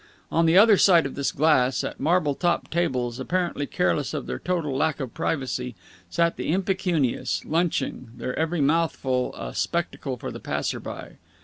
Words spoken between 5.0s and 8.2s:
privacy, sat the impecunious, lunching,